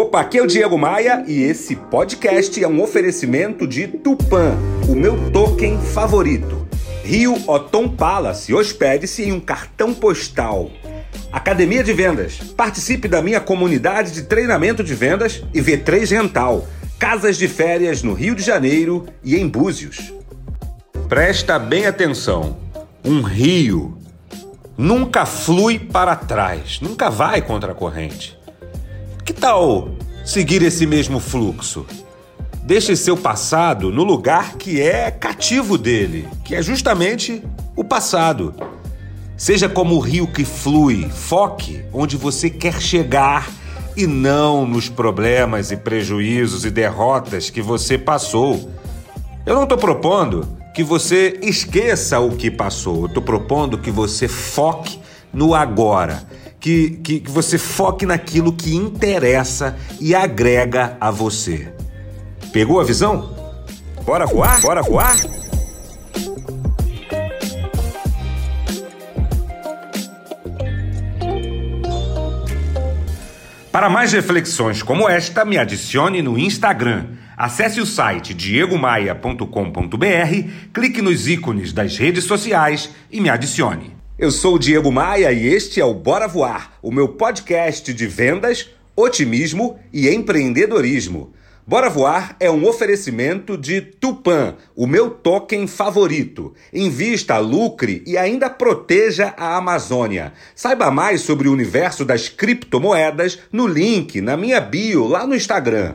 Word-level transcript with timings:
Opa, 0.00 0.22
aqui 0.22 0.38
é 0.38 0.42
o 0.42 0.46
Diego 0.46 0.78
Maia 0.78 1.22
e 1.28 1.42
esse 1.42 1.76
podcast 1.76 2.64
é 2.64 2.66
um 2.66 2.80
oferecimento 2.80 3.66
de 3.66 3.86
Tupan, 3.86 4.56
o 4.88 4.94
meu 4.94 5.30
token 5.30 5.78
favorito. 5.78 6.66
Rio 7.04 7.36
Otom 7.46 7.86
Palace, 7.86 8.54
hospede-se 8.54 9.24
em 9.24 9.32
um 9.32 9.38
cartão 9.38 9.92
postal. 9.92 10.70
Academia 11.30 11.84
de 11.84 11.92
Vendas, 11.92 12.38
participe 12.56 13.08
da 13.08 13.20
minha 13.20 13.42
comunidade 13.42 14.12
de 14.12 14.22
treinamento 14.22 14.82
de 14.82 14.94
vendas 14.94 15.44
e 15.52 15.60
V3 15.60 16.12
Rental, 16.12 16.66
casas 16.98 17.36
de 17.36 17.46
férias 17.46 18.02
no 18.02 18.14
Rio 18.14 18.34
de 18.34 18.42
Janeiro 18.42 19.04
e 19.22 19.36
em 19.36 19.46
Búzios. 19.46 20.14
Presta 21.10 21.58
bem 21.58 21.84
atenção, 21.84 22.56
um 23.04 23.20
rio 23.20 23.98
nunca 24.78 25.26
flui 25.26 25.78
para 25.78 26.16
trás, 26.16 26.80
nunca 26.80 27.10
vai 27.10 27.42
contra 27.42 27.72
a 27.72 27.74
corrente. 27.74 28.39
Que 29.30 29.34
tal 29.34 29.90
seguir 30.24 30.60
esse 30.60 30.84
mesmo 30.84 31.20
fluxo? 31.20 31.86
Deixe 32.64 32.96
seu 32.96 33.16
passado 33.16 33.92
no 33.92 34.02
lugar 34.02 34.56
que 34.56 34.80
é 34.80 35.08
cativo 35.08 35.78
dele, 35.78 36.26
que 36.44 36.52
é 36.52 36.60
justamente 36.60 37.40
o 37.76 37.84
passado. 37.84 38.52
Seja 39.36 39.68
como 39.68 39.94
o 39.94 40.00
rio 40.00 40.26
que 40.26 40.44
flui, 40.44 41.08
foque 41.08 41.84
onde 41.92 42.16
você 42.16 42.50
quer 42.50 42.82
chegar 42.82 43.48
e 43.96 44.04
não 44.04 44.66
nos 44.66 44.88
problemas 44.88 45.70
e 45.70 45.76
prejuízos 45.76 46.64
e 46.64 46.70
derrotas 46.70 47.50
que 47.50 47.62
você 47.62 47.96
passou. 47.96 48.68
Eu 49.46 49.54
não 49.54 49.62
estou 49.62 49.78
propondo 49.78 50.58
que 50.74 50.82
você 50.82 51.38
esqueça 51.40 52.18
o 52.18 52.34
que 52.34 52.50
passou, 52.50 53.02
eu 53.02 53.06
estou 53.06 53.22
propondo 53.22 53.78
que 53.78 53.92
você 53.92 54.26
foque 54.26 54.98
no 55.32 55.54
agora 55.54 56.26
que, 56.60 56.90
que, 57.02 57.20
que 57.20 57.30
você 57.30 57.56
foque 57.56 58.04
naquilo 58.04 58.52
que 58.52 58.76
interessa 58.76 59.76
e 59.98 60.14
agrega 60.14 60.96
a 61.00 61.10
você. 61.10 61.72
Pegou 62.52 62.80
a 62.80 62.84
visão? 62.84 63.34
Bora 64.04 64.26
voar? 64.26 64.60
Bora 64.60 64.82
voar? 64.82 65.16
Para 73.72 73.88
mais 73.88 74.12
reflexões 74.12 74.82
como 74.82 75.08
esta, 75.08 75.44
me 75.44 75.56
adicione 75.56 76.20
no 76.20 76.38
Instagram. 76.38 77.06
Acesse 77.36 77.80
o 77.80 77.86
site 77.86 78.34
diegomaia.com.br, 78.34 79.44
clique 80.74 81.00
nos 81.00 81.26
ícones 81.26 81.72
das 81.72 81.96
redes 81.96 82.24
sociais 82.24 82.90
e 83.10 83.20
me 83.20 83.30
adicione. 83.30 83.99
Eu 84.20 84.30
sou 84.30 84.56
o 84.56 84.58
Diego 84.58 84.92
Maia 84.92 85.32
e 85.32 85.46
este 85.46 85.80
é 85.80 85.84
o 85.84 85.94
Bora 85.94 86.28
Voar, 86.28 86.74
o 86.82 86.92
meu 86.92 87.08
podcast 87.08 87.90
de 87.94 88.06
vendas, 88.06 88.68
otimismo 88.94 89.80
e 89.90 90.10
empreendedorismo. 90.10 91.32
Bora 91.66 91.88
Voar 91.88 92.36
é 92.38 92.50
um 92.50 92.68
oferecimento 92.68 93.56
de 93.56 93.80
Tupan, 93.80 94.56
o 94.76 94.86
meu 94.86 95.08
token 95.08 95.66
favorito. 95.66 96.52
Invista, 96.70 97.38
lucre 97.38 98.02
e 98.06 98.18
ainda 98.18 98.50
proteja 98.50 99.32
a 99.38 99.56
Amazônia. 99.56 100.34
Saiba 100.54 100.90
mais 100.90 101.22
sobre 101.22 101.48
o 101.48 101.52
universo 101.52 102.04
das 102.04 102.28
criptomoedas 102.28 103.38
no 103.50 103.66
link 103.66 104.20
na 104.20 104.36
minha 104.36 104.60
bio 104.60 105.06
lá 105.06 105.26
no 105.26 105.34
Instagram. 105.34 105.94